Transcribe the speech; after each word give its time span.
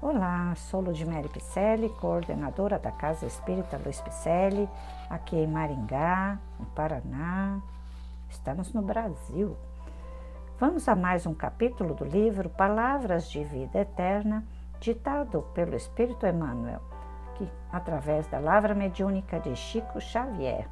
Olá, 0.00 0.54
sou 0.54 0.80
Ludmere 0.80 1.28
Picelli, 1.28 1.88
coordenadora 1.88 2.78
da 2.78 2.92
Casa 2.92 3.26
Espírita 3.26 3.76
Luiz 3.84 4.00
Picelli, 4.00 4.68
aqui 5.10 5.34
em 5.34 5.48
Maringá, 5.48 6.38
no 6.56 6.66
Paraná. 6.66 7.60
Estamos 8.30 8.72
no 8.72 8.80
Brasil. 8.80 9.56
Vamos 10.56 10.88
a 10.88 10.94
mais 10.94 11.26
um 11.26 11.34
capítulo 11.34 11.94
do 11.94 12.04
livro 12.04 12.48
Palavras 12.48 13.28
de 13.28 13.42
Vida 13.42 13.80
Eterna, 13.80 14.46
ditado 14.78 15.42
pelo 15.52 15.74
Espírito 15.74 16.24
Emmanuel, 16.24 16.80
que 17.34 17.50
através 17.72 18.28
da 18.28 18.38
lavra 18.38 18.76
mediúnica 18.76 19.40
de 19.40 19.56
Chico 19.56 20.00
Xavier. 20.00 20.68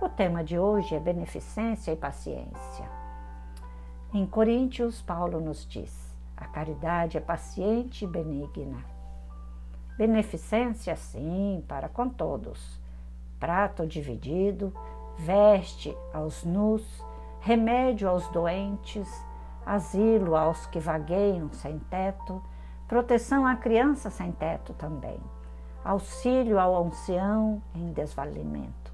O 0.00 0.08
tema 0.08 0.42
de 0.42 0.58
hoje 0.58 0.96
é 0.96 0.98
beneficência 0.98 1.92
e 1.92 1.96
paciência. 1.96 2.90
Em 4.12 4.26
Coríntios, 4.26 5.00
Paulo 5.00 5.40
nos 5.40 5.64
diz: 5.64 6.05
a 6.36 6.44
caridade 6.44 7.16
é 7.16 7.20
paciente 7.20 8.04
e 8.04 8.08
benigna. 8.08 8.84
Beneficência, 9.96 10.94
sim, 10.94 11.64
para 11.66 11.88
com 11.88 12.08
todos. 12.08 12.78
Prato 13.40 13.86
dividido, 13.86 14.72
veste 15.16 15.96
aos 16.12 16.44
nus, 16.44 16.84
remédio 17.40 18.08
aos 18.08 18.28
doentes, 18.28 19.08
asilo 19.64 20.36
aos 20.36 20.66
que 20.66 20.78
vagueiam 20.78 21.50
sem 21.52 21.78
teto, 21.78 22.42
proteção 22.86 23.46
à 23.46 23.56
criança 23.56 24.10
sem 24.10 24.30
teto 24.32 24.74
também, 24.74 25.18
auxílio 25.82 26.58
ao 26.58 26.86
ancião 26.86 27.62
em 27.74 27.92
desvalimento, 27.92 28.92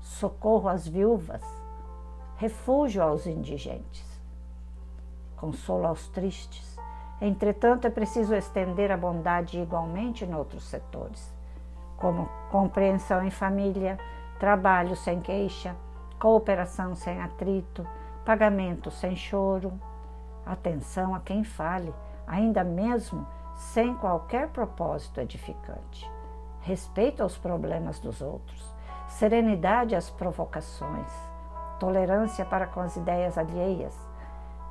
socorro 0.00 0.68
às 0.68 0.86
viúvas, 0.86 1.42
refúgio 2.36 3.02
aos 3.02 3.26
indigentes 3.26 4.13
consolo 5.44 5.86
aos 5.86 6.08
tristes. 6.08 6.74
Entretanto, 7.20 7.86
é 7.86 7.90
preciso 7.90 8.34
estender 8.34 8.90
a 8.90 8.96
bondade 8.96 9.60
igualmente 9.60 10.24
em 10.24 10.34
outros 10.34 10.64
setores, 10.64 11.32
como 11.98 12.28
compreensão 12.50 13.22
em 13.22 13.30
família, 13.30 13.98
trabalho 14.38 14.96
sem 14.96 15.20
queixa, 15.20 15.76
cooperação 16.18 16.94
sem 16.94 17.20
atrito, 17.20 17.86
pagamento 18.24 18.90
sem 18.90 19.14
choro, 19.14 19.72
atenção 20.46 21.14
a 21.14 21.20
quem 21.20 21.44
fale, 21.44 21.94
ainda 22.26 22.64
mesmo 22.64 23.26
sem 23.54 23.94
qualquer 23.94 24.48
propósito 24.48 25.20
edificante, 25.20 26.10
respeito 26.62 27.22
aos 27.22 27.36
problemas 27.36 28.00
dos 28.00 28.22
outros, 28.22 28.74
serenidade 29.08 29.94
às 29.94 30.08
provocações, 30.08 31.12
tolerância 31.78 32.46
para 32.46 32.66
com 32.66 32.80
as 32.80 32.96
ideias 32.96 33.36
alheias, 33.36 33.94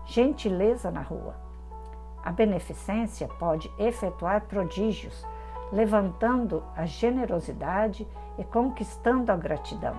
gentileza 0.05 0.91
na 0.91 1.01
rua. 1.01 1.35
A 2.23 2.31
beneficência 2.31 3.27
pode 3.27 3.71
efetuar 3.77 4.41
prodígios, 4.41 5.25
levantando 5.71 6.63
a 6.75 6.85
generosidade 6.85 8.07
e 8.37 8.43
conquistando 8.43 9.31
a 9.31 9.35
gratidão. 9.35 9.95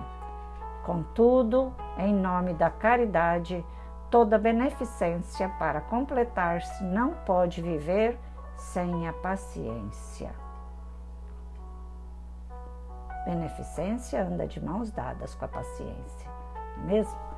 Contudo, 0.83 1.73
em 1.97 2.13
nome 2.13 2.53
da 2.53 2.69
caridade, 2.69 3.63
toda 4.09 4.37
beneficência 4.37 5.49
para 5.59 5.81
completar-se 5.81 6.83
não 6.83 7.13
pode 7.25 7.61
viver 7.61 8.17
sem 8.55 9.07
a 9.07 9.13
paciência. 9.13 10.33
Beneficência 13.25 14.23
anda 14.23 14.45
de 14.45 14.63
mãos 14.63 14.91
dadas 14.91 15.33
com 15.33 15.45
a 15.45 15.47
paciência, 15.47 16.29
não 16.77 16.83
é 16.83 16.87
mesmo? 16.87 17.34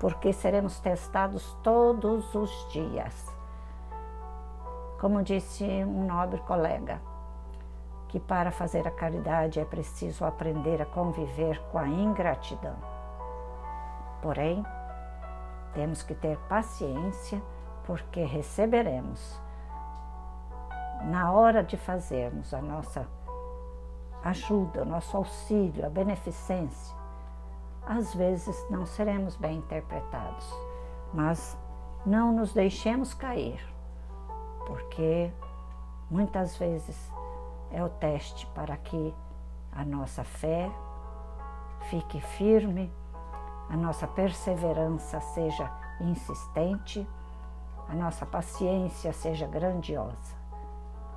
Porque 0.00 0.32
seremos 0.32 0.80
testados 0.80 1.54
todos 1.62 2.34
os 2.34 2.50
dias. 2.72 3.36
Como 4.98 5.22
disse 5.22 5.64
um 5.84 6.06
nobre 6.06 6.40
colega, 6.40 7.00
que 8.08 8.18
para 8.18 8.50
fazer 8.50 8.88
a 8.88 8.90
caridade 8.90 9.60
é 9.60 9.64
preciso 9.64 10.24
aprender 10.24 10.80
a 10.80 10.86
conviver 10.86 11.60
com 11.70 11.78
a 11.78 11.86
ingratidão. 11.86 12.76
Porém, 14.22 14.64
temos 15.74 16.02
que 16.02 16.14
ter 16.14 16.36
paciência, 16.48 17.40
porque 17.84 18.24
receberemos, 18.24 19.40
na 21.04 21.30
hora 21.30 21.62
de 21.62 21.76
fazermos 21.76 22.54
a 22.54 22.60
nossa 22.60 23.06
ajuda, 24.24 24.82
o 24.82 24.86
nosso 24.86 25.16
auxílio, 25.16 25.84
a 25.84 25.90
beneficência, 25.90 26.99
às 27.90 28.14
vezes 28.14 28.56
não 28.70 28.86
seremos 28.86 29.34
bem 29.34 29.58
interpretados, 29.58 30.48
mas 31.12 31.58
não 32.06 32.30
nos 32.30 32.52
deixemos 32.52 33.12
cair, 33.12 33.60
porque 34.64 35.28
muitas 36.08 36.56
vezes 36.56 37.12
é 37.72 37.82
o 37.82 37.88
teste 37.88 38.46
para 38.54 38.76
que 38.76 39.12
a 39.72 39.84
nossa 39.84 40.22
fé 40.22 40.70
fique 41.90 42.20
firme, 42.20 42.92
a 43.68 43.76
nossa 43.76 44.06
perseverança 44.06 45.20
seja 45.20 45.68
insistente, 46.00 47.04
a 47.88 47.94
nossa 47.96 48.24
paciência 48.24 49.12
seja 49.12 49.48
grandiosa, 49.48 50.36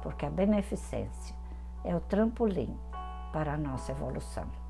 porque 0.01 0.25
a 0.25 0.29
beneficência 0.31 1.35
é 1.83 1.95
o 1.95 1.99
trampolim 1.99 2.75
para 3.31 3.53
a 3.53 3.57
nossa 3.57 3.91
evolução. 3.91 4.63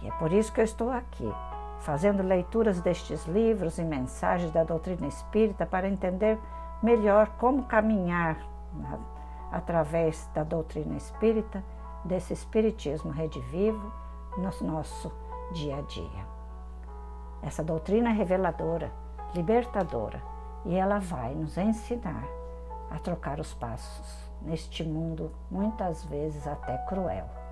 E 0.00 0.08
é 0.08 0.12
por 0.12 0.32
isso 0.32 0.52
que 0.52 0.60
eu 0.60 0.64
estou 0.64 0.90
aqui, 0.90 1.32
fazendo 1.80 2.22
leituras 2.22 2.80
destes 2.80 3.24
livros 3.26 3.78
e 3.78 3.84
mensagens 3.84 4.50
da 4.52 4.64
doutrina 4.64 5.06
espírita 5.06 5.64
para 5.64 5.88
entender 5.88 6.38
melhor 6.82 7.28
como 7.38 7.64
caminhar 7.64 8.38
na, 8.74 8.98
através 9.50 10.28
da 10.34 10.42
doutrina 10.42 10.96
espírita, 10.96 11.62
desse 12.04 12.32
espiritismo 12.32 13.10
redivivo 13.10 13.92
no 14.36 14.66
nosso 14.66 15.12
dia 15.52 15.76
a 15.76 15.80
dia. 15.82 16.26
Essa 17.42 17.62
doutrina 17.62 18.10
é 18.10 18.12
reveladora, 18.12 18.92
libertadora, 19.34 20.22
e 20.64 20.74
ela 20.74 20.98
vai 20.98 21.34
nos 21.34 21.56
ensinar 21.56 22.24
a 22.90 22.98
trocar 22.98 23.40
os 23.40 23.54
passos 23.54 24.30
neste 24.42 24.84
mundo 24.84 25.32
muitas 25.50 26.04
vezes 26.04 26.46
até 26.46 26.76
cruel. 26.88 27.45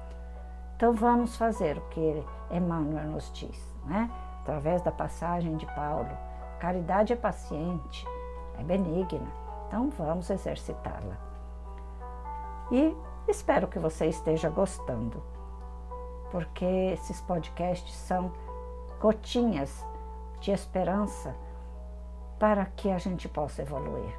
Então 0.77 0.93
vamos 0.93 1.37
fazer 1.37 1.79
o 1.79 1.83
que 1.83 2.25
Emmanuel 2.51 3.09
nos 3.09 3.31
diz, 3.33 3.75
né? 3.85 4.11
através 4.41 4.83
da 4.83 4.91
passagem 4.91 5.57
de 5.57 5.67
Paulo. 5.67 6.11
Caridade 6.59 7.13
é 7.13 7.17
paciente, 7.17 8.07
é 8.59 8.63
benigna, 8.63 9.27
então 9.67 9.89
vamos 9.91 10.29
exercitá-la. 10.31 11.17
E 12.73 12.95
espero 13.29 13.69
que 13.69 13.79
você 13.79 14.07
esteja 14.07 14.51
gostando, 14.51 15.23
porque 16.31 16.65
esses 16.65 17.21
podcasts 17.21 17.95
são 17.95 18.33
gotinhas 19.01 19.87
de 20.41 20.51
esperança 20.51 21.35
para 22.39 22.67
que 22.67 22.91
a 22.91 22.99
gente 22.99 23.29
possa 23.29 23.63
evoluir. 23.63 24.19